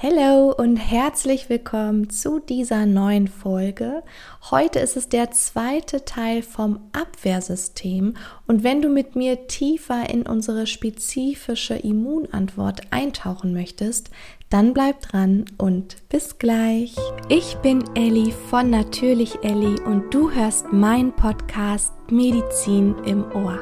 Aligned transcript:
Hallo 0.00 0.54
und 0.56 0.76
herzlich 0.76 1.48
willkommen 1.48 2.08
zu 2.08 2.38
dieser 2.38 2.86
neuen 2.86 3.26
Folge. 3.26 4.04
Heute 4.48 4.78
ist 4.78 4.96
es 4.96 5.08
der 5.08 5.32
zweite 5.32 6.04
Teil 6.04 6.42
vom 6.42 6.78
Abwehrsystem 6.92 8.14
und 8.46 8.62
wenn 8.62 8.80
du 8.80 8.90
mit 8.90 9.16
mir 9.16 9.48
tiefer 9.48 10.08
in 10.08 10.22
unsere 10.22 10.68
spezifische 10.68 11.74
Immunantwort 11.74 12.82
eintauchen 12.92 13.52
möchtest, 13.52 14.10
dann 14.50 14.72
bleib 14.72 15.00
dran 15.00 15.46
und 15.58 15.96
bis 16.08 16.38
gleich. 16.38 16.94
Ich 17.28 17.56
bin 17.56 17.82
Elli 17.96 18.32
von 18.50 18.70
Natürlich 18.70 19.42
Elli 19.42 19.80
und 19.80 20.14
du 20.14 20.30
hörst 20.30 20.72
meinen 20.72 21.12
Podcast 21.12 21.92
Medizin 22.08 22.94
im 23.04 23.24
Ohr. 23.32 23.58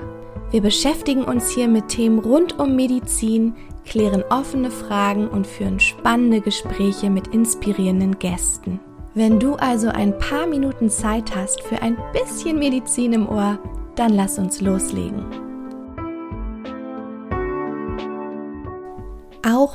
Wir 0.50 0.62
beschäftigen 0.62 1.24
uns 1.24 1.50
hier 1.50 1.68
mit 1.68 1.88
Themen 1.88 2.18
rund 2.18 2.58
um 2.58 2.76
Medizin, 2.76 3.54
klären 3.84 4.24
offene 4.30 4.70
Fragen 4.70 5.28
und 5.28 5.46
führen 5.46 5.80
spannende 5.80 6.40
Gespräche 6.40 7.10
mit 7.10 7.28
inspirierenden 7.28 8.18
Gästen. 8.18 8.80
Wenn 9.14 9.40
du 9.40 9.54
also 9.54 9.88
ein 9.88 10.16
paar 10.18 10.46
Minuten 10.46 10.90
Zeit 10.90 11.34
hast 11.34 11.62
für 11.62 11.80
ein 11.82 11.96
bisschen 12.12 12.58
Medizin 12.58 13.12
im 13.12 13.28
Ohr, 13.28 13.58
dann 13.96 14.12
lass 14.12 14.38
uns 14.38 14.60
loslegen. 14.60 15.45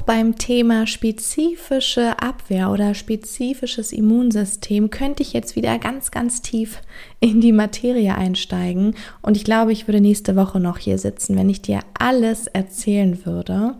Beim 0.06 0.38
Thema 0.38 0.88
spezifische 0.88 2.22
Abwehr 2.22 2.72
oder 2.72 2.94
spezifisches 2.96 3.94
Immunsystem 3.94 4.90
könnte 4.90 5.22
ich 5.22 5.34
jetzt 5.34 5.56
wieder 5.56 5.78
ganz, 5.78 6.12
ganz 6.12 6.42
tief 6.42 6.82
in 7.20 7.40
die 7.40 7.52
Materie 7.52 8.16
einsteigen. 8.16 8.96
Und 9.22 9.38
ich 9.38 9.44
glaube, 9.44 9.72
ich 9.72 9.88
würde 9.88 10.02
nächste 10.02 10.36
Woche 10.36 10.60
noch 10.60 10.80
hier 10.80 10.98
sitzen, 10.98 11.38
wenn 11.38 11.50
ich 11.50 11.62
dir 11.62 11.82
alles 11.98 12.48
erzählen 12.48 13.26
würde. 13.26 13.76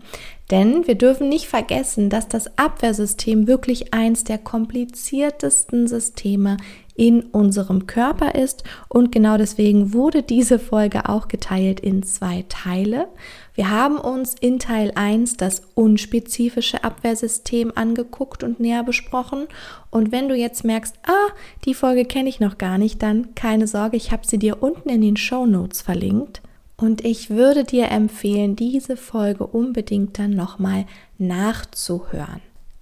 Denn 0.50 0.86
wir 0.86 0.96
dürfen 0.96 1.28
nicht 1.28 1.46
vergessen, 1.46 2.10
dass 2.10 2.28
das 2.28 2.58
Abwehrsystem 2.58 3.46
wirklich 3.46 3.94
eins 3.94 4.22
der 4.22 4.38
kompliziertesten 4.38 5.88
Systeme 5.88 6.56
in 6.94 7.22
unserem 7.22 7.86
Körper 7.86 8.34
ist 8.34 8.64
und 8.88 9.12
genau 9.12 9.38
deswegen 9.38 9.94
wurde 9.94 10.22
diese 10.22 10.58
Folge 10.58 11.08
auch 11.08 11.28
geteilt 11.28 11.80
in 11.80 12.02
zwei 12.02 12.44
Teile. 12.48 13.08
Wir 13.54 13.70
haben 13.70 13.98
uns 13.98 14.34
in 14.40 14.58
Teil 14.58 14.92
1 14.94 15.36
das 15.36 15.62
unspezifische 15.74 16.84
Abwehrsystem 16.84 17.72
angeguckt 17.74 18.42
und 18.42 18.60
näher 18.60 18.82
besprochen 18.82 19.46
und 19.90 20.10
wenn 20.10 20.28
du 20.28 20.34
jetzt 20.34 20.64
merkst, 20.64 20.96
ah, 21.06 21.32
die 21.66 21.74
Folge 21.74 22.06
kenne 22.06 22.30
ich 22.30 22.40
noch 22.40 22.56
gar 22.56 22.78
nicht, 22.78 23.02
dann 23.02 23.34
keine 23.34 23.66
Sorge, 23.66 23.96
ich 23.96 24.10
habe 24.10 24.26
sie 24.26 24.38
dir 24.38 24.62
unten 24.62 24.88
in 24.88 25.02
den 25.02 25.16
Show 25.16 25.46
Notes 25.46 25.82
verlinkt. 25.82 26.40
Und 26.78 27.04
ich 27.04 27.30
würde 27.30 27.62
dir 27.62 27.90
empfehlen, 27.90 28.56
diese 28.56 28.96
Folge 28.96 29.46
unbedingt 29.46 30.18
dann 30.18 30.30
nochmal 30.30 30.86
nachzuhören. 31.16 32.40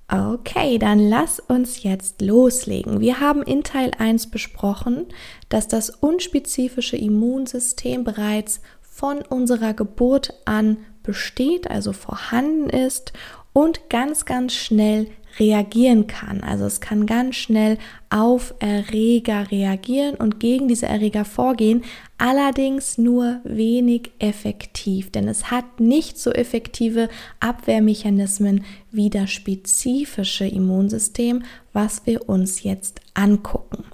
Okay, 0.09 0.79
dann 0.79 0.99
lass 0.99 1.39
uns 1.39 1.85
jetzt 1.85 2.21
loslegen. 2.21 3.01
Wir 3.01 3.21
haben 3.21 3.43
in 3.43 3.63
Teil 3.63 3.93
1 3.97 4.31
besprochen, 4.31 5.07
dass 5.49 5.69
das 5.69 5.91
unspezifische 5.91 6.97
Immunsystem 6.97 8.03
bereits 8.03 8.61
von 9.01 9.23
unserer 9.23 9.73
Geburt 9.73 10.35
an 10.45 10.77
besteht, 11.03 11.71
also 11.71 11.95
vorhanden 11.95 12.69
ist 12.69 13.15
und 13.55 13.89
ganz, 13.89 14.27
ganz 14.27 14.53
schnell 14.53 15.07
reagieren 15.39 16.07
kann. 16.07 16.43
Also 16.43 16.67
es 16.67 16.83
kann 16.83 17.07
ganz 17.07 17.37
schnell 17.37 17.79
auf 18.11 18.55
Erreger 18.59 19.51
reagieren 19.53 20.17
und 20.17 20.41
gegen 20.41 20.67
diese 20.67 20.87
Erreger 20.87 21.25
vorgehen, 21.25 21.85
allerdings 22.19 22.99
nur 22.99 23.41
wenig 23.45 24.11
effektiv, 24.19 25.11
denn 25.11 25.29
es 25.29 25.51
hat 25.51 25.81
nicht 25.81 26.19
so 26.19 26.31
effektive 26.33 27.09
Abwehrmechanismen 27.39 28.65
wie 28.91 29.09
das 29.09 29.31
spezifische 29.31 30.45
Immunsystem, 30.45 31.45
was 31.73 32.03
wir 32.05 32.29
uns 32.29 32.65
jetzt 32.65 33.01
angucken. 33.15 33.85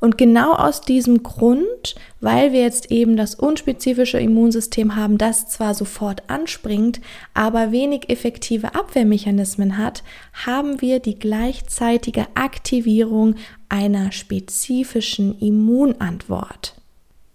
Und 0.00 0.18
genau 0.18 0.52
aus 0.52 0.82
diesem 0.82 1.22
Grund, 1.22 1.94
weil 2.20 2.52
wir 2.52 2.60
jetzt 2.60 2.90
eben 2.90 3.16
das 3.16 3.34
unspezifische 3.34 4.18
Immunsystem 4.18 4.94
haben, 4.94 5.16
das 5.16 5.48
zwar 5.48 5.74
sofort 5.74 6.28
anspringt, 6.28 7.00
aber 7.32 7.72
wenig 7.72 8.10
effektive 8.10 8.74
Abwehrmechanismen 8.74 9.78
hat, 9.78 10.02
haben 10.44 10.80
wir 10.80 11.00
die 11.00 11.18
gleichzeitige 11.18 12.26
Aktivierung 12.34 13.36
einer 13.72 14.12
spezifischen 14.12 15.38
Immunantwort. 15.38 16.74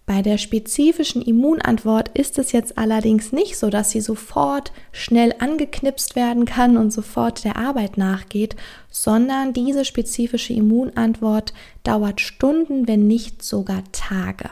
Bei 0.06 0.22
der 0.22 0.38
spezifischen 0.38 1.22
Immunantwort 1.22 2.10
ist 2.14 2.38
es 2.38 2.52
jetzt 2.52 2.78
allerdings 2.78 3.34
nicht 3.34 3.58
so, 3.58 3.70
dass 3.70 3.90
sie 3.90 4.02
sofort 4.02 4.72
schnell 4.92 5.34
angeknipst 5.40 6.16
werden 6.16 6.46
kann 6.46 6.78
und 6.78 6.94
sofort 6.94 7.44
der 7.44 7.58
Arbeit 7.58 7.98
nachgeht, 7.98 8.56
sondern 8.90 9.52
diese 9.52 9.84
spezifische 9.84 10.54
Immunantwort 10.54 11.54
dauert 11.84 12.22
Stunden, 12.22 12.88
wenn 12.88 13.08
nicht 13.08 13.42
sogar 13.44 13.84
Tage. 13.92 14.50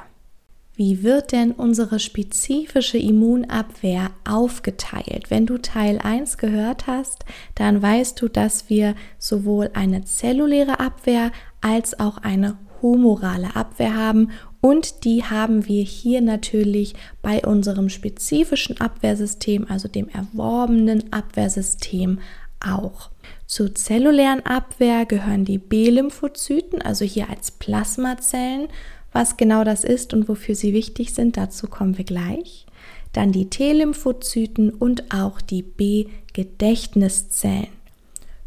Wie 0.77 1.03
wird 1.03 1.31
denn 1.31 1.53
unsere 1.53 1.99
spezifische 1.99 2.97
Immunabwehr 2.97 4.11
aufgeteilt? 4.27 5.29
Wenn 5.29 5.45
du 5.45 5.57
Teil 5.57 5.99
1 5.99 6.37
gehört 6.37 6.85
hast, 6.85 7.23
dann 7.55 7.81
weißt 7.81 8.21
du, 8.21 8.27
dass 8.27 8.69
wir 8.69 8.95
sowohl 9.17 9.69
eine 9.73 10.03
zelluläre 10.03 10.81
Abwehr 10.81 11.31
als 11.61 11.97
auch 11.99 12.17
eine 12.17 12.57
humorale 12.81 13.55
Abwehr 13.55 13.95
haben 13.95 14.31
und 14.59 15.05
die 15.05 15.23
haben 15.23 15.67
wir 15.67 15.83
hier 15.83 16.21
natürlich 16.21 16.95
bei 17.21 17.45
unserem 17.45 17.87
spezifischen 17.87 18.81
Abwehrsystem, 18.81 19.67
also 19.69 19.87
dem 19.87 20.09
erworbenen 20.09 21.13
Abwehrsystem 21.13 22.19
auch. 22.59 23.11
Zur 23.45 23.75
zellulären 23.75 24.45
Abwehr 24.45 25.05
gehören 25.05 25.45
die 25.45 25.59
B-Lymphozyten, 25.59 26.81
also 26.81 27.05
hier 27.05 27.29
als 27.29 27.51
Plasmazellen 27.51 28.67
was 29.15 29.37
genau 29.37 29.63
das 29.63 29.85
ist 29.85 30.13
und 30.13 30.27
wofür 30.27 30.55
sie 30.55 30.73
wichtig 30.73 31.13
sind, 31.13 31.37
dazu 31.37 31.67
kommen 31.67 31.97
wir 31.97 32.05
gleich. 32.05 32.65
Dann 33.13 33.31
die 33.31 33.49
T-Lymphozyten 33.49 34.71
und 34.71 35.13
auch 35.13 35.39
die 35.39 35.61
B-Gedächtniszellen. 35.61 37.69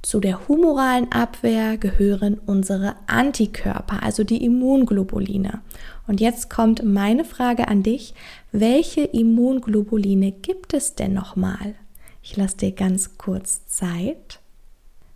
Zu 0.02 0.20
der 0.20 0.46
humoralen 0.46 1.10
Abwehr 1.10 1.78
gehören 1.78 2.38
unsere 2.44 2.96
Antikörper, 3.06 4.02
also 4.02 4.24
die 4.24 4.44
Immunglobuline. 4.44 5.62
Und 6.06 6.20
jetzt 6.20 6.50
kommt 6.50 6.84
meine 6.84 7.24
Frage 7.24 7.68
an 7.68 7.82
dich, 7.82 8.12
welche 8.52 9.00
Immunglobuline 9.00 10.32
gibt 10.32 10.74
es 10.74 10.94
denn 10.94 11.14
nochmal? 11.14 11.76
Ich 12.22 12.36
lasse 12.36 12.58
dir 12.58 12.72
ganz 12.72 13.16
kurz 13.16 13.66
Zeit. 13.66 14.40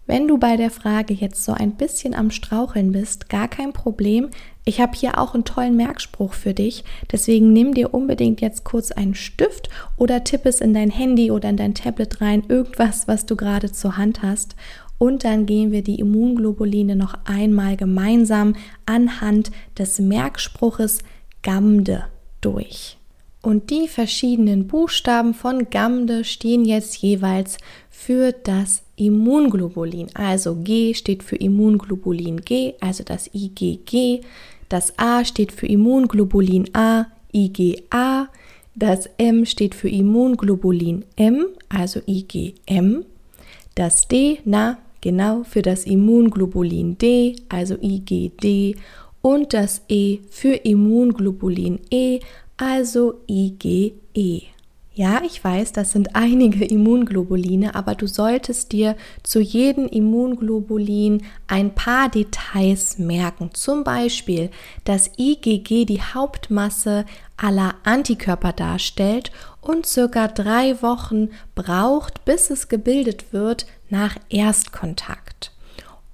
Wenn 0.07 0.27
du 0.27 0.37
bei 0.37 0.57
der 0.57 0.71
Frage 0.71 1.15
jetzt 1.15 1.45
so 1.45 1.53
ein 1.53 1.77
bisschen 1.77 2.15
am 2.15 2.33
Straucheln 2.33 2.91
bist, 2.91 3.29
gar 3.29 3.47
kein 3.47 3.73
Problem. 3.73 4.31
Ich 4.65 4.81
habe 4.81 4.97
hier 4.97 5.19
auch 5.19 5.35
einen 5.35 5.45
tollen 5.45 5.77
Merkspruch 5.77 6.35
für 6.35 6.55
dich. 6.55 6.85
Deswegen 7.11 7.53
nimm 7.53 7.73
dir 7.73 7.95
unbedingt 7.95 8.41
jetzt 8.41 8.65
kurz 8.65 8.91
einen 8.91 9.15
Stift 9.15 9.69
oder 9.97 10.25
tipp 10.25 10.45
es 10.45 10.61
in 10.61 10.75
dein 10.75 10.91
Handy 10.91 11.31
oder 11.31 11.49
in 11.49 11.57
dein 11.57 11.75
Tablet 11.75 12.21
rein, 12.21 12.43
irgendwas, 12.49 13.07
was 13.07 13.27
du 13.27 13.37
gerade 13.37 13.71
zur 13.71 13.97
Hand 13.97 14.23
hast. 14.23 14.57
Und 14.99 15.25
dann 15.25 15.47
gehen 15.47 15.73
wir 15.73 15.83
die 15.83 16.01
Immunglobuline 16.01 16.97
noch 16.97 17.15
einmal 17.25 17.77
gemeinsam 17.77 18.55
anhand 18.87 19.51
des 19.79 19.99
Merkspruches 20.01 20.99
GAMDE 21.43 22.05
durch. 22.41 22.99
Und 23.41 23.71
die 23.71 23.89
verschiedenen 23.89 24.69
Buchstaben 24.69 25.35
von 25.35 25.71
GAMDE 25.71 26.23
stehen 26.23 26.65
jetzt 26.65 26.97
jeweils 26.99 27.59
für 27.91 28.31
das 28.31 28.85
Immunglobulin. 29.07 30.09
Also 30.15 30.55
G 30.57 30.95
steht 30.95 31.23
für 31.23 31.37
Immunglobulin 31.37 32.41
G, 32.41 32.75
also 32.81 33.05
das 33.05 33.31
IgG. 33.35 34.21
Das 34.69 34.99
A 34.99 35.25
steht 35.25 35.53
für 35.53 35.67
Immunglobulin 35.67 36.71
A, 36.75 37.07
IgA. 37.35 38.29
Das 38.75 39.09
M 39.19 39.45
steht 39.45 39.75
für 39.75 39.89
Immunglobulin 39.89 41.05
M, 41.17 41.47
also 41.69 42.01
IgM. 42.07 43.05
Das 43.75 44.09
D, 44.09 44.39
na, 44.45 44.79
genau, 45.01 45.45
für 45.45 45.63
das 45.63 45.85
Immunglobulin 45.85 46.97
D, 46.99 47.37
also 47.49 47.77
IgD. 47.81 48.77
Und 49.21 49.53
das 49.53 49.83
E 49.89 50.19
für 50.31 50.55
Immunglobulin 50.55 51.81
E, 51.91 52.21
also 52.57 53.15
IgE. 53.29 54.43
Ja, 54.95 55.23
ich 55.25 55.43
weiß, 55.43 55.73
das 55.73 55.93
sind 55.93 56.17
einige 56.17 56.67
Immunglobuline, 56.67 57.75
aber 57.75 57.95
du 57.95 58.07
solltest 58.07 58.73
dir 58.73 58.95
zu 59.23 59.41
jedem 59.41 59.87
Immunglobulin 59.89 61.25
ein 61.47 61.75
paar 61.75 62.11
Details 62.11 62.99
merken. 62.99 63.55
Zum 63.55 63.85
Beispiel, 63.85 64.51
dass 64.85 65.11
IgG 65.17 65.87
die 65.87 66.03
Hauptmasse 66.03 67.07
aller 67.39 67.75
Antikörper 67.85 68.53
darstellt 68.53 69.33
und 69.63 69.87
circa 69.87 70.29
drei 70.29 70.83
Wochen 70.83 71.31
braucht, 71.55 72.27
bis 72.27 72.51
es 72.51 72.69
gebildet 72.69 73.33
wird 73.33 73.65
nach 73.89 74.17
Erstkontakt. 74.29 75.53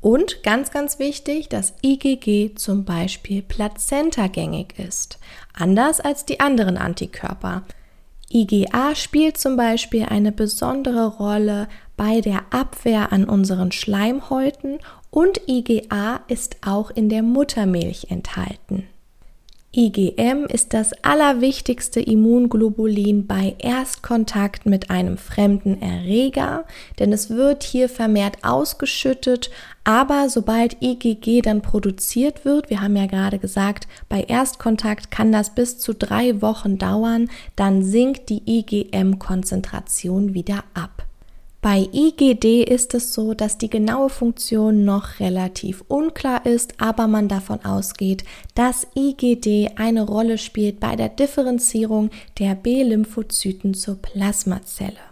Und 0.01 0.45
ganz, 0.45 0.71
ganz 0.71 1.01
wichtig, 1.01 1.49
dass 1.49 1.75
IgG 1.83 2.55
zum 2.55 2.85
Beispiel 2.85 3.43
plazentagängig 3.43 4.79
ist, 4.79 5.19
anders 5.53 5.99
als 5.99 6.25
die 6.25 6.39
anderen 6.39 6.77
Antikörper. 6.77 7.65
IgA 8.33 8.95
spielt 8.95 9.39
zum 9.39 9.57
Beispiel 9.57 10.05
eine 10.05 10.33
besondere 10.33 11.07
Rolle 11.07 11.69
bei 11.97 12.21
der 12.21 12.43
Abwehr 12.51 13.13
an 13.13 13.25
unseren 13.25 13.73
Schleimhäuten 13.73 14.79
und 15.11 15.41
IgA 15.49 16.21
ist 16.29 16.57
auch 16.67 16.91
in 16.91 17.09
der 17.09 17.23
Muttermilch 17.23 18.09
enthalten. 18.11 18.85
IgM 19.71 20.47
ist 20.49 20.73
das 20.73 20.93
allerwichtigste 21.05 22.01
Immunglobulin 22.01 23.27
bei 23.27 23.55
Erstkontakt 23.59 24.65
mit 24.65 24.89
einem 24.89 25.19
fremden 25.19 25.83
Erreger, 25.83 26.65
denn 26.99 27.13
es 27.13 27.29
wird 27.29 27.65
hier 27.65 27.91
vermehrt 27.91 28.45
ausgeschüttet, 28.45 29.51
aber 29.85 30.31
sobald 30.31 30.83
IgG 30.83 31.43
dann 31.43 31.61
produziert 31.61 32.47
wird, 32.47 32.71
wir 32.71 32.81
haben 32.81 32.97
ja 32.97 33.05
gerade 33.05 33.39
gesagt, 33.39 33.89
bei 34.09 34.23
Erstkontakt 34.23 35.11
kann 35.11 35.33
das 35.33 35.55
bis 35.55 35.79
zu 35.79 35.93
drei 35.93 36.41
Wochen 36.41 36.79
dauern, 36.79 37.29
dann 37.55 37.83
sinkt 37.83 38.31
die 38.31 38.43
IgM-Konzentration 38.47 40.33
wieder 40.33 40.65
ab. 40.73 41.08
Bei 41.61 41.89
IGD 41.93 42.63
ist 42.63 42.95
es 42.95 43.13
so, 43.13 43.35
dass 43.35 43.59
die 43.59 43.69
genaue 43.69 44.11
Funktion 44.11 44.85
noch 44.85 45.19
relativ 45.19 45.83
unklar 45.89 46.47
ist, 46.47 46.75
aber 46.81 47.09
man 47.09 47.27
davon 47.27 47.65
ausgeht, 47.65 48.23
dass 48.55 48.87
IGD 48.95 49.73
eine 49.77 50.03
Rolle 50.03 50.39
spielt 50.39 50.79
bei 50.79 50.95
der 50.95 51.09
Differenzierung 51.09 52.11
der 52.39 52.55
B-Lymphozyten 52.55 53.75
zur 53.75 53.97
Plasmazelle. 53.97 55.08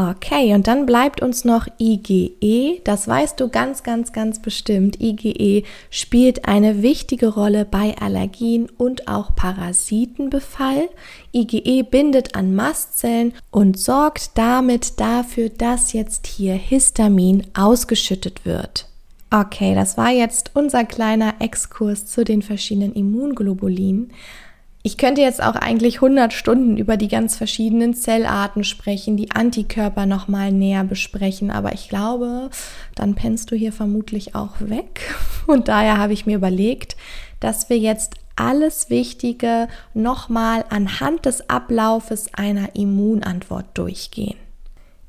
Okay, 0.00 0.54
und 0.54 0.68
dann 0.68 0.86
bleibt 0.86 1.22
uns 1.22 1.44
noch 1.44 1.66
IgE. 1.80 2.80
Das 2.84 3.08
weißt 3.08 3.40
du 3.40 3.48
ganz, 3.48 3.82
ganz, 3.82 4.12
ganz 4.12 4.40
bestimmt. 4.40 5.00
IgE 5.00 5.64
spielt 5.90 6.46
eine 6.46 6.82
wichtige 6.82 7.26
Rolle 7.26 7.64
bei 7.64 7.96
Allergien 7.98 8.68
und 8.78 9.08
auch 9.08 9.34
Parasitenbefall. 9.34 10.88
IgE 11.34 11.82
bindet 11.82 12.36
an 12.36 12.54
Mastzellen 12.54 13.34
und 13.50 13.76
sorgt 13.76 14.38
damit 14.38 15.00
dafür, 15.00 15.48
dass 15.48 15.92
jetzt 15.92 16.28
hier 16.28 16.54
Histamin 16.54 17.48
ausgeschüttet 17.54 18.46
wird. 18.46 18.86
Okay, 19.32 19.74
das 19.74 19.96
war 19.96 20.10
jetzt 20.10 20.52
unser 20.54 20.84
kleiner 20.84 21.34
Exkurs 21.40 22.06
zu 22.06 22.22
den 22.22 22.42
verschiedenen 22.42 22.94
Immunglobulinen. 22.94 24.12
Ich 24.82 24.96
könnte 24.96 25.20
jetzt 25.20 25.42
auch 25.42 25.56
eigentlich 25.56 25.96
100 25.96 26.32
Stunden 26.32 26.76
über 26.76 26.96
die 26.96 27.08
ganz 27.08 27.36
verschiedenen 27.36 27.94
Zellarten 27.94 28.62
sprechen, 28.62 29.16
die 29.16 29.32
Antikörper 29.32 30.06
nochmal 30.06 30.52
näher 30.52 30.84
besprechen, 30.84 31.50
aber 31.50 31.72
ich 31.72 31.88
glaube, 31.88 32.50
dann 32.94 33.14
pennst 33.14 33.50
du 33.50 33.56
hier 33.56 33.72
vermutlich 33.72 34.34
auch 34.34 34.54
weg. 34.60 35.14
Und 35.46 35.68
daher 35.68 35.98
habe 35.98 36.12
ich 36.12 36.26
mir 36.26 36.36
überlegt, 36.36 36.96
dass 37.40 37.68
wir 37.68 37.78
jetzt 37.78 38.14
alles 38.36 38.88
Wichtige 38.88 39.68
nochmal 39.94 40.64
anhand 40.70 41.26
des 41.26 41.50
Ablaufes 41.50 42.32
einer 42.34 42.76
Immunantwort 42.76 43.66
durchgehen. 43.74 44.36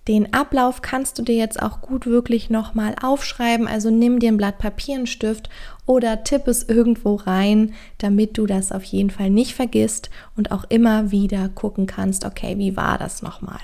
Den 0.10 0.34
Ablauf 0.34 0.82
kannst 0.82 1.20
du 1.20 1.22
dir 1.22 1.36
jetzt 1.36 1.62
auch 1.62 1.82
gut 1.82 2.08
wirklich 2.08 2.50
nochmal 2.50 2.96
aufschreiben. 3.00 3.68
Also 3.68 3.92
nimm 3.92 4.18
dir 4.18 4.32
ein 4.32 4.38
Blatt 4.38 4.58
Papier, 4.58 4.96
einen 4.96 5.06
Stift 5.06 5.52
oder 5.86 6.24
tipp 6.24 6.48
es 6.48 6.64
irgendwo 6.64 7.14
rein, 7.14 7.76
damit 8.00 8.36
du 8.40 8.48
das 8.48 8.72
auf 8.72 8.84
jeden 8.84 9.12
Fall 9.12 9.30
nicht 9.30 9.54
vergisst 9.54 10.10
und 10.36 10.52
auch 10.52 10.64
immer 10.70 11.12
wieder 11.12 11.48
gucken 11.50 11.86
kannst, 11.86 12.26
okay, 12.26 12.58
wie 12.58 12.76
war 12.76 12.98
das 12.98 13.22
nochmal? 13.22 13.60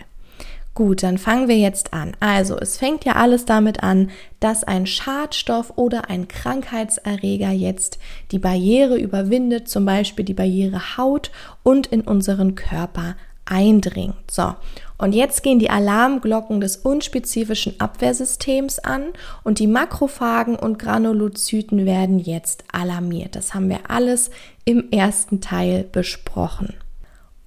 Gut, 0.76 1.02
dann 1.02 1.18
fangen 1.18 1.48
wir 1.48 1.58
jetzt 1.58 1.94
an. 1.94 2.16
Also, 2.20 2.60
es 2.60 2.78
fängt 2.78 3.06
ja 3.06 3.14
alles 3.14 3.46
damit 3.46 3.82
an, 3.82 4.12
dass 4.40 4.64
ein 4.64 4.86
Schadstoff 4.86 5.74
oder 5.78 6.12
ein 6.12 6.28
Krankheitserreger 6.28 7.50
jetzt 7.50 7.98
die 8.32 8.40
Barriere 8.40 8.98
überwindet, 8.98 9.68
zum 9.68 9.86
Beispiel 9.86 10.26
die 10.26 10.34
Barriere 10.36 10.98
Haut 10.98 11.32
und 11.64 11.88
in 11.88 12.02
unseren 12.02 12.54
Körper 12.54 13.16
eindringt. 13.46 14.30
So, 14.30 14.56
und 14.98 15.14
jetzt 15.14 15.44
gehen 15.44 15.60
die 15.60 15.70
Alarmglocken 15.70 16.62
des 16.62 16.78
unspezifischen 16.78 17.80
Abwehrsystems 17.80 18.80
an 18.80 19.08
und 19.44 19.60
die 19.60 19.68
Makrophagen 19.68 20.56
und 20.56 20.80
Granulozyten 20.80 21.86
werden 21.86 22.20
jetzt 22.20 22.64
alarmiert. 22.72 23.36
Das 23.36 23.54
haben 23.54 23.70
wir 23.70 23.90
alles 23.90 24.30
im 24.64 24.92
ersten 24.92 25.42
Teil 25.42 25.84
besprochen. 25.92 26.74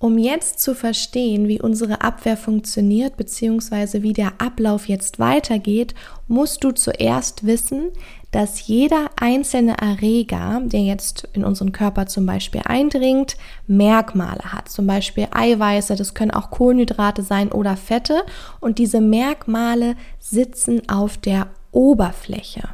Um 0.01 0.17
jetzt 0.17 0.61
zu 0.61 0.77
verstehen, 0.77 1.49
wie 1.49 1.61
unsere 1.61 2.03
Abwehr 2.03 2.37
funktioniert 2.37 3.17
bzw. 3.17 4.03
wie 4.03 4.13
der 4.13 4.35
Ablauf 4.39 4.87
jetzt 4.87 5.19
weitergeht, 5.19 5.95
musst 6.29 6.63
du 6.63 6.71
zuerst 6.71 7.47
wissen, 7.47 7.89
dass 8.31 8.69
jeder 8.69 9.08
einzelne 9.23 9.77
Erreger, 9.79 10.61
der 10.65 10.83
jetzt 10.83 11.29
in 11.33 11.45
unseren 11.45 11.73
Körper 11.73 12.07
zum 12.07 12.27
Beispiel 12.27 12.63
eindringt, 12.65 13.37
Merkmale 13.67 14.53
hat. 14.53 14.69
Zum 14.69 14.87
Beispiel 14.87 15.29
Eiweiße, 15.31 15.97
das 15.97 16.15
können 16.15 16.31
auch 16.31 16.51
Kohlenhydrate 16.51 17.23
sein 17.23 17.53
oder 17.53 17.77
Fette. 17.77 18.23
Und 18.61 18.79
diese 18.79 19.01
Merkmale 19.01 19.97
sitzen 20.19 20.89
auf 20.89 21.19
der 21.19 21.49
Oberfläche. 21.71 22.69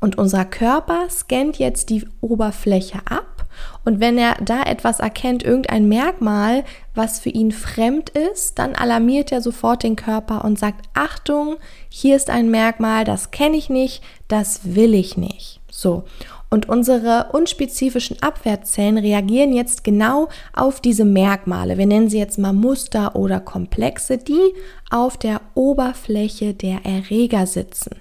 Und 0.00 0.18
unser 0.18 0.44
Körper 0.44 1.08
scannt 1.10 1.58
jetzt 1.58 1.90
die 1.90 2.06
Oberfläche 2.20 2.98
ab 3.08 3.36
und 3.84 4.00
wenn 4.00 4.18
er 4.18 4.36
da 4.42 4.62
etwas 4.62 5.00
erkennt, 5.00 5.42
irgendein 5.42 5.88
Merkmal, 5.88 6.64
was 6.94 7.18
für 7.18 7.30
ihn 7.30 7.52
fremd 7.52 8.10
ist, 8.10 8.58
dann 8.58 8.74
alarmiert 8.74 9.32
er 9.32 9.40
sofort 9.40 9.82
den 9.82 9.96
Körper 9.96 10.44
und 10.44 10.58
sagt, 10.58 10.88
Achtung, 10.94 11.56
hier 11.88 12.16
ist 12.16 12.30
ein 12.30 12.50
Merkmal, 12.50 13.04
das 13.04 13.30
kenne 13.30 13.56
ich 13.56 13.70
nicht, 13.70 14.02
das 14.28 14.74
will 14.74 14.94
ich 14.94 15.16
nicht. 15.16 15.60
So. 15.76 16.04
Und 16.48 16.70
unsere 16.70 17.32
unspezifischen 17.32 18.22
Abwehrzellen 18.22 18.96
reagieren 18.96 19.52
jetzt 19.52 19.84
genau 19.84 20.28
auf 20.54 20.80
diese 20.80 21.04
Merkmale. 21.04 21.76
Wir 21.76 21.84
nennen 21.84 22.08
sie 22.08 22.18
jetzt 22.18 22.38
mal 22.38 22.54
Muster 22.54 23.14
oder 23.14 23.40
Komplexe, 23.40 24.16
die 24.16 24.54
auf 24.90 25.18
der 25.18 25.42
Oberfläche 25.54 26.54
der 26.54 26.86
Erreger 26.86 27.46
sitzen. 27.46 27.96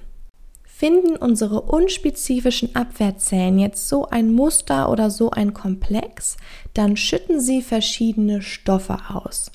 Finden 0.63 1.18
unsere 1.18 1.62
unspezifischen 1.62 2.75
Abwehrzellen 2.77 3.60
jetzt 3.60 3.89
so 3.89 4.07
ein 4.07 4.31
Muster 4.31 4.89
oder 4.89 5.10
so 5.10 5.31
ein 5.31 5.54
Komplex, 5.54 6.38
dann 6.74 6.95
schütten 6.95 7.42
sie 7.42 7.62
verschiedene 7.62 8.42
Stoffe 8.42 8.98
aus. 9.13 9.51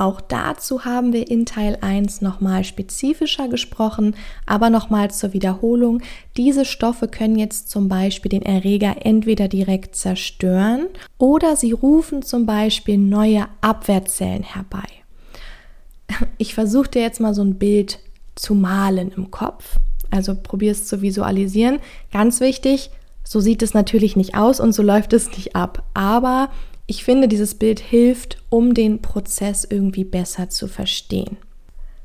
Auch 0.00 0.22
dazu 0.22 0.86
haben 0.86 1.12
wir 1.12 1.30
in 1.30 1.44
Teil 1.44 1.76
1 1.82 2.22
nochmal 2.22 2.64
spezifischer 2.64 3.48
gesprochen, 3.48 4.16
aber 4.46 4.70
nochmal 4.70 5.10
zur 5.10 5.34
Wiederholung. 5.34 6.00
Diese 6.38 6.64
Stoffe 6.64 7.06
können 7.06 7.36
jetzt 7.36 7.68
zum 7.68 7.90
Beispiel 7.90 8.30
den 8.30 8.40
Erreger 8.40 9.04
entweder 9.04 9.46
direkt 9.46 9.94
zerstören 9.94 10.86
oder 11.18 11.54
sie 11.54 11.72
rufen 11.72 12.22
zum 12.22 12.46
Beispiel 12.46 12.96
neue 12.96 13.44
Abwehrzellen 13.60 14.42
herbei. 14.42 14.86
Ich 16.38 16.54
versuche 16.54 16.88
dir 16.88 17.02
jetzt 17.02 17.20
mal 17.20 17.34
so 17.34 17.42
ein 17.42 17.56
Bild 17.56 17.98
zu 18.36 18.54
malen 18.54 19.12
im 19.14 19.30
Kopf. 19.30 19.76
Also 20.10 20.34
probier 20.34 20.72
es 20.72 20.86
zu 20.86 21.02
visualisieren. 21.02 21.78
Ganz 22.10 22.40
wichtig, 22.40 22.90
so 23.22 23.38
sieht 23.40 23.62
es 23.62 23.74
natürlich 23.74 24.16
nicht 24.16 24.34
aus 24.34 24.60
und 24.60 24.72
so 24.72 24.82
läuft 24.82 25.12
es 25.12 25.30
nicht 25.32 25.54
ab. 25.54 25.84
Aber 25.92 26.48
ich 26.90 27.04
finde, 27.04 27.28
dieses 27.28 27.54
Bild 27.54 27.78
hilft, 27.78 28.38
um 28.48 28.74
den 28.74 29.00
Prozess 29.00 29.62
irgendwie 29.62 30.02
besser 30.02 30.48
zu 30.48 30.66
verstehen. 30.66 31.36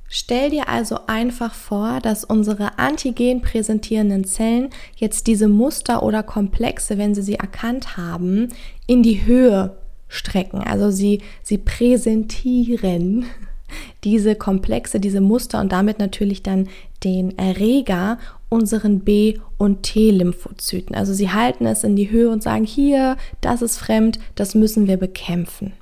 Stell 0.07 0.51
dir 0.51 0.69
also 0.69 0.99
einfach 1.07 1.55
vor, 1.55 1.99
dass 2.03 2.23
unsere 2.23 2.77
antigen 2.77 3.41
präsentierenden 3.41 4.25
Zellen 4.25 4.69
jetzt 4.95 5.25
diese 5.25 5.47
Muster 5.47 6.03
oder 6.03 6.21
Komplexe, 6.21 6.99
wenn 6.99 7.15
sie 7.15 7.23
sie 7.23 7.33
erkannt 7.33 7.97
haben, 7.97 8.49
in 8.85 9.01
die 9.01 9.25
Höhe 9.25 9.75
strecken. 10.07 10.59
Also 10.59 10.91
sie, 10.91 11.23
sie 11.41 11.57
präsentieren 11.57 13.25
diese 14.03 14.35
Komplexe, 14.35 14.99
diese 14.99 15.19
Muster 15.19 15.61
und 15.61 15.71
damit 15.71 15.97
natürlich 15.97 16.43
dann 16.43 16.69
den 17.03 17.39
Erreger 17.39 18.19
unseren 18.55 19.01
B- 19.01 19.37
und 19.57 19.83
T-Lymphozyten. 19.83 20.95
Also 20.95 21.13
sie 21.13 21.31
halten 21.31 21.65
es 21.65 21.83
in 21.83 21.95
die 21.95 22.09
Höhe 22.09 22.29
und 22.29 22.41
sagen, 22.41 22.65
hier, 22.65 23.17
das 23.41 23.61
ist 23.61 23.77
fremd, 23.77 24.19
das 24.35 24.55
müssen 24.55 24.87
wir 24.87 24.97
bekämpfen. 24.97 25.73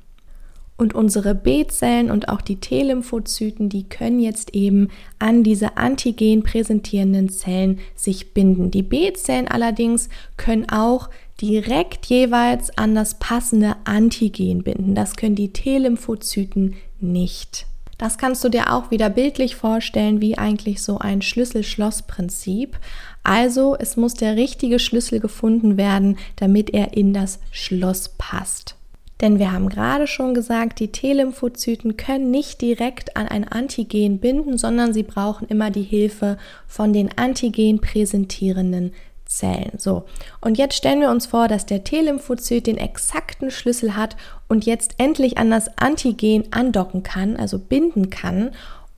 Und 0.75 0.95
unsere 0.95 1.35
B-Zellen 1.35 2.09
und 2.09 2.29
auch 2.29 2.41
die 2.41 2.55
T-Lymphozyten, 2.55 3.69
die 3.69 3.87
können 3.87 4.19
jetzt 4.19 4.55
eben 4.55 4.89
an 5.19 5.43
diese 5.43 5.77
antigen 5.77 6.43
präsentierenden 6.43 7.29
Zellen 7.29 7.79
sich 7.95 8.33
binden. 8.33 8.71
Die 8.71 8.81
B-Zellen 8.81 9.47
allerdings 9.47 10.09
können 10.35 10.67
auch 10.69 11.09
direkt 11.39 12.07
jeweils 12.07 12.75
an 12.77 12.95
das 12.95 13.19
passende 13.19 13.75
Antigen 13.85 14.63
binden. 14.63 14.95
Das 14.95 15.15
können 15.15 15.35
die 15.35 15.53
T-Lymphozyten 15.53 16.75
nicht. 16.99 17.67
Das 18.03 18.17
kannst 18.17 18.43
du 18.43 18.49
dir 18.49 18.73
auch 18.73 18.91
wieder 18.91 19.09
bildlich 19.09 19.55
vorstellen, 19.55 20.19
wie 20.19 20.37
eigentlich 20.37 20.83
so 20.83 20.97
ein 20.97 21.21
Schlüssel-Schloss-Prinzip. 21.21 22.77
Also 23.23 23.77
es 23.79 23.95
muss 23.95 24.13
der 24.13 24.35
richtige 24.35 24.79
Schlüssel 24.79 25.21
gefunden 25.21 25.77
werden, 25.77 26.17
damit 26.35 26.71
er 26.71 26.97
in 26.97 27.13
das 27.13 27.39
Schloss 27.51 28.09
passt. 28.17 28.75
Denn 29.21 29.39
wir 29.39 29.53
haben 29.53 29.69
gerade 29.69 30.07
schon 30.07 30.33
gesagt, 30.33 30.81
die 30.81 30.91
T-Lymphozyten 30.91 31.95
können 31.95 32.29
nicht 32.29 32.59
direkt 32.59 33.15
an 33.15 33.29
ein 33.29 33.47
Antigen 33.47 34.19
binden, 34.19 34.57
sondern 34.57 34.93
sie 34.93 35.03
brauchen 35.03 35.47
immer 35.47 35.71
die 35.71 35.83
Hilfe 35.83 36.37
von 36.67 36.91
den 36.91 37.17
Antigen 37.17 37.79
präsentierenden 37.79 38.91
Zellen. 39.25 39.77
So, 39.77 40.03
und 40.41 40.57
jetzt 40.57 40.75
stellen 40.75 40.99
wir 40.99 41.09
uns 41.09 41.25
vor, 41.25 41.47
dass 41.47 41.65
der 41.65 41.85
T-Lymphozyt 41.85 42.67
den 42.67 42.77
exakten 42.77 43.49
Schlüssel 43.49 43.95
hat 43.95 44.17
und 44.53 44.67
jetzt 44.67 44.93
endlich 44.99 45.39
an 45.39 45.49
das 45.49 45.79
Antigen 45.79 46.53
andocken 46.53 47.01
kann, 47.01 47.37
also 47.37 47.57
binden 47.57 48.11
kann. 48.11 48.51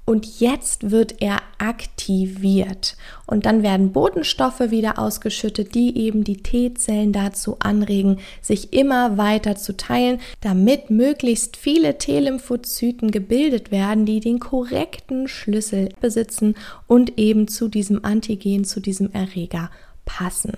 und 0.03 0.39
jetzt 0.39 0.91
wird 0.91 1.21
er 1.21 1.37
aktiviert. 1.57 2.97
Und 3.25 3.45
dann 3.47 3.63
werden 3.63 3.93
Botenstoffe 3.93 4.69
wieder 4.69 4.99
ausgeschüttet, 4.99 5.73
die 5.73 5.97
eben 5.97 6.25
die 6.25 6.43
T-Zellen 6.43 7.13
dazu 7.13 7.55
anregen, 7.59 8.19
sich 8.41 8.73
immer 8.73 9.17
weiter 9.17 9.55
zu 9.55 9.77
teilen, 9.77 10.19
damit 10.41 10.89
möglichst 10.89 11.55
viele 11.55 11.97
T-Lymphozyten 11.97 13.09
gebildet 13.09 13.71
werden, 13.71 14.05
die 14.05 14.19
den 14.19 14.39
korrekten 14.39 15.29
Schlüssel 15.29 15.89
besitzen 16.01 16.53
und 16.85 17.17
eben 17.17 17.47
zu 17.47 17.69
diesem 17.69 18.03
Antigen, 18.03 18.65
zu 18.65 18.81
diesem 18.81 19.11
Erreger 19.13 19.71
passen. 20.03 20.57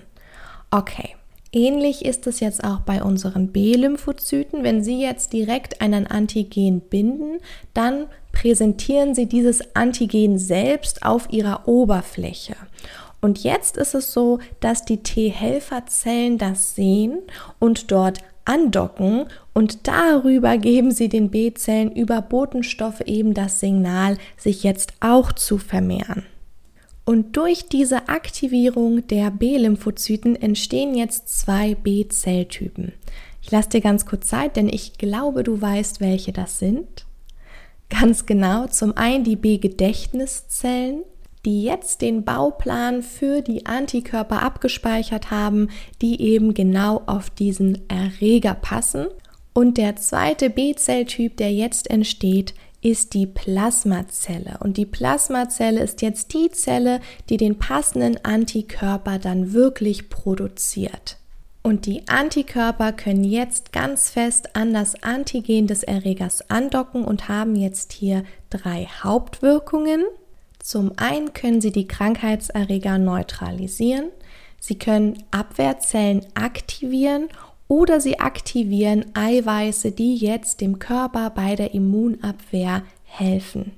Okay. 0.72 1.16
Ähnlich 1.58 2.06
ist 2.06 2.28
es 2.28 2.40
jetzt 2.40 2.64
auch 2.64 2.82
bei 2.82 3.02
unseren 3.02 3.48
B-Lymphozyten. 3.48 4.62
Wenn 4.62 4.84
sie 4.84 5.02
jetzt 5.02 5.34
direkt 5.34 5.82
an 5.82 5.96
ein 5.96 6.06
Antigen 6.06 6.82
binden, 6.82 7.40
dann 7.74 8.06
präsentieren 8.32 9.16
sie 9.16 9.26
dieses 9.26 9.76
Antigen 9.76 10.38
selbst 10.38 11.02
auf 11.02 11.34
ihrer 11.34 11.68
Oberfläche. 11.68 12.56
Und 13.22 13.44
jetzt 13.44 13.76
ist 13.76 13.96
es 13.96 14.14
so, 14.14 14.38
dass 14.60 14.86
die 14.86 15.02
T-Helferzellen 15.02 16.38
das 16.38 16.76
sehen 16.76 17.18
und 17.58 17.92
dort 17.92 18.20
andocken 18.46 19.26
und 19.56 19.88
darüber 19.88 20.60
geben 20.60 20.92
sie 20.92 21.10
den 21.10 21.32
B-Zellen 21.32 21.92
über 21.92 22.22
Botenstoffe 22.22 23.02
eben 23.02 23.34
das 23.34 23.60
Signal, 23.60 24.20
sich 24.38 24.62
jetzt 24.62 24.94
auch 25.00 25.32
zu 25.32 25.58
vermehren. 25.58 26.24
Und 27.08 27.38
durch 27.38 27.70
diese 27.70 28.10
Aktivierung 28.10 29.08
der 29.08 29.32
B-Lymphozyten 29.32 30.36
entstehen 30.36 30.94
jetzt 30.94 31.30
zwei 31.40 31.74
B-Zelltypen. 31.74 32.92
Ich 33.42 33.50
lasse 33.50 33.70
dir 33.70 33.80
ganz 33.80 34.06
kurz 34.06 34.28
Zeit, 34.28 34.58
denn 34.58 34.68
ich 34.68 34.98
glaube, 34.98 35.44
du 35.44 35.62
weißt, 35.62 36.02
welche 36.02 36.34
das 36.34 36.60
sind. 36.60 37.06
Ganz 37.90 38.26
genau, 38.26 38.68
zum 38.68 38.98
einen 38.98 39.24
die 39.24 39.38
B-Gedächtniszellen, 39.38 41.04
die 41.46 41.64
jetzt 41.64 42.02
den 42.02 42.26
Bauplan 42.26 43.02
für 43.02 43.42
die 43.42 43.66
Antikörper 43.66 44.42
abgespeichert 44.42 45.32
haben, 45.32 45.70
die 46.02 46.22
eben 46.22 46.54
genau 46.54 47.04
auf 47.06 47.30
diesen 47.30 47.88
Erreger 47.88 48.54
passen. 48.54 49.08
Und 49.54 49.78
der 49.78 49.96
zweite 49.96 50.50
B-Zelltyp, 50.50 51.38
der 51.38 51.54
jetzt 51.54 51.90
entsteht, 51.90 52.54
ist 52.82 53.14
die 53.14 53.28
Plasmazelle. 53.28 54.58
Und 54.60 54.78
die 54.78 54.86
Plasmazelle 54.86 55.82
ist 55.82 56.02
jetzt 56.02 56.34
die 56.34 56.50
Zelle, 56.52 57.00
die 57.30 57.38
den 57.38 57.58
passenden 57.58 58.24
Antikörper 58.24 59.20
dann 59.20 59.54
wirklich 59.54 60.10
produziert. 60.10 61.18
Und 61.64 61.86
die 61.86 62.08
Antikörper 62.08 62.94
können 62.94 63.26
jetzt 63.26 63.74
ganz 63.74 64.10
fest 64.10 64.56
an 64.56 64.74
das 64.74 65.04
Antigen 65.04 65.68
des 65.68 65.84
Erregers 65.84 66.50
andocken 66.50 67.04
und 67.04 67.28
haben 67.28 67.58
jetzt 67.58 67.92
hier 67.92 68.24
drei 68.50 68.88
Hauptwirkungen. 69.04 70.06
Zum 70.60 70.94
einen 70.96 71.34
können 71.34 71.60
sie 71.60 71.74
die 71.74 71.88
Krankheitserreger 71.88 72.98
neutralisieren, 72.98 74.12
sie 74.60 74.80
können 74.80 75.24
Abwehrzellen 75.32 76.26
aktivieren 76.36 77.28
oder 77.68 78.00
sie 78.00 78.20
aktivieren 78.20 79.06
Eiweiße, 79.14 79.92
die 79.92 80.16
jetzt 80.16 80.62
dem 80.62 80.80
Körper 80.80 81.30
bei 81.30 81.56
der 81.56 81.74
Immunabwehr 81.74 82.84
helfen. 83.04 83.74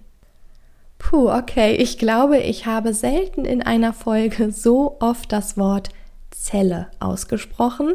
Puh, 0.98 1.32
okay, 1.32 1.76
ich 1.76 1.98
glaube, 1.98 2.40
ich 2.40 2.66
habe 2.66 2.94
selten 2.94 3.46
in 3.46 3.62
einer 3.62 3.94
Folge 3.94 4.52
so 4.52 4.98
oft 5.00 5.32
das 5.32 5.58
Wort 5.58 5.90
Zelle 6.32 6.88
ausgesprochen, 7.00 7.94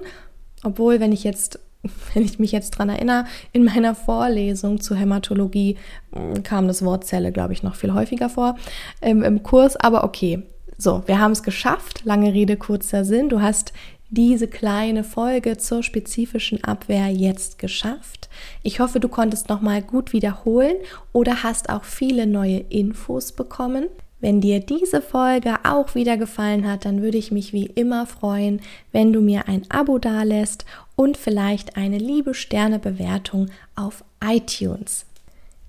obwohl, 0.62 1.00
wenn 1.00 1.12
ich 1.12 1.24
jetzt 1.24 1.60
wenn 2.14 2.24
ich 2.24 2.38
mich 2.38 2.52
jetzt 2.52 2.70
dran 2.70 2.88
erinnere, 2.88 3.26
in 3.52 3.64
meiner 3.64 3.94
Vorlesung 3.94 4.80
zur 4.80 4.96
Hämatologie 4.96 5.76
hm, 6.12 6.42
kam 6.42 6.66
das 6.66 6.84
Wort 6.84 7.04
Zelle, 7.04 7.32
glaube 7.32 7.52
ich, 7.52 7.62
noch 7.62 7.74
viel 7.74 7.92
häufiger 7.92 8.28
vor 8.28 8.56
ähm, 9.02 9.22
im 9.22 9.42
Kurs. 9.42 9.76
Aber 9.76 10.04
okay, 10.04 10.42
so, 10.76 11.02
wir 11.06 11.20
haben 11.20 11.32
es 11.32 11.42
geschafft. 11.42 12.02
Lange 12.04 12.32
Rede, 12.32 12.56
kurzer 12.56 13.04
Sinn. 13.04 13.28
Du 13.28 13.40
hast 13.40 13.72
diese 14.14 14.48
kleine 14.48 15.04
Folge 15.04 15.56
zur 15.58 15.82
spezifischen 15.82 16.62
Abwehr 16.64 17.08
jetzt 17.08 17.58
geschafft. 17.58 18.28
Ich 18.62 18.80
hoffe, 18.80 19.00
du 19.00 19.08
konntest 19.08 19.48
nochmal 19.48 19.82
gut 19.82 20.12
wiederholen 20.12 20.76
oder 21.12 21.42
hast 21.42 21.68
auch 21.68 21.84
viele 21.84 22.26
neue 22.26 22.58
Infos 22.58 23.32
bekommen. 23.32 23.86
Wenn 24.20 24.40
dir 24.40 24.60
diese 24.60 25.02
Folge 25.02 25.56
auch 25.64 25.94
wieder 25.94 26.16
gefallen 26.16 26.66
hat, 26.66 26.86
dann 26.86 27.02
würde 27.02 27.18
ich 27.18 27.30
mich 27.30 27.52
wie 27.52 27.66
immer 27.66 28.06
freuen, 28.06 28.62
wenn 28.90 29.12
du 29.12 29.20
mir 29.20 29.48
ein 29.48 29.66
Abo 29.68 29.98
dalässt 29.98 30.64
und 30.96 31.18
vielleicht 31.18 31.76
eine 31.76 31.98
liebe 31.98 32.32
Sternebewertung 32.32 33.50
auf 33.74 34.02
iTunes. 34.24 35.04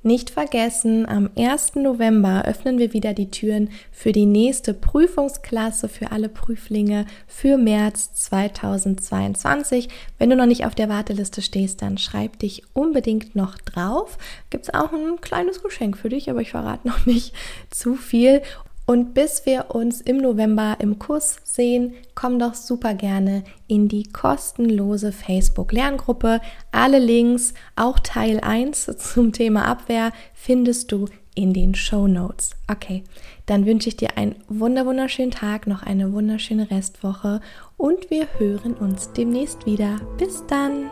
Nicht 0.06 0.30
vergessen, 0.30 1.10
am 1.10 1.32
1. 1.36 1.78
November 1.78 2.46
öffnen 2.46 2.78
wir 2.78 2.94
wieder 2.94 3.16
die 3.16 3.32
Türen 3.32 3.72
für 3.92 4.12
die 4.12 4.28
nächste 4.28 4.76
Prüfungsklasse 4.76 5.90
für 5.90 6.12
alle 6.12 6.30
Prüflinge 6.30 7.08
für 7.26 7.58
März 7.58 8.14
2022. 8.14 9.90
Wenn 10.20 10.30
du 10.30 10.36
noch 10.36 10.46
nicht 10.46 10.64
auf 10.68 10.76
der 10.76 10.90
Warteliste 10.90 11.42
stehst, 11.42 11.82
dann 11.82 11.98
schreib 11.98 12.38
dich 12.38 12.62
unbedingt 12.74 13.36
noch 13.36 13.58
drauf. 13.58 14.20
Gibt 14.52 14.66
es 14.66 14.74
auch 14.76 14.94
ein 14.94 15.20
kleines 15.22 15.64
Geschenk 15.64 15.98
für 15.98 16.10
dich, 16.10 16.30
aber 16.30 16.42
ich 16.42 16.52
verrate 16.52 16.88
noch 16.88 17.08
nicht 17.08 17.34
zu 17.72 17.96
viel. 17.96 18.44
Und 18.86 19.14
bis 19.14 19.46
wir 19.46 19.74
uns 19.74 20.00
im 20.02 20.18
November 20.18 20.78
im 20.80 21.00
Kurs 21.00 21.38
sehen, 21.44 21.94
komm 22.14 22.38
doch 22.38 22.54
super 22.54 22.94
gerne 22.94 23.44
in 23.68 23.88
die 23.88 24.04
kostenlose 24.04 25.12
Facebook-Lerngruppe. 25.12 26.40
Alle 26.72 27.00
Links, 27.00 27.54
auch 27.76 28.00
Teil 28.00 28.40
1 28.42 28.98
zum 28.98 29.32
Thema 29.32 29.66
Abwehr, 29.66 30.12
findest 30.34 30.92
du 30.92 31.08
in 31.34 31.54
den 31.54 31.76
Show 31.76 32.08
Notes. 32.08 32.52
Okay, 32.72 33.04
dann 33.46 33.66
wünsche 33.66 33.90
ich 33.90 33.98
dir 33.98 34.18
einen 34.18 34.36
wunderschönen 34.48 35.32
Tag, 35.32 35.68
noch 35.68 35.84
eine 35.84 36.14
wunderschöne 36.14 36.72
Restwoche 36.72 37.42
und 37.78 38.10
wir 38.10 38.28
hören 38.38 38.74
uns 38.74 39.12
demnächst 39.14 39.66
wieder. 39.66 40.00
Bis 40.18 40.46
dann! 40.48 40.90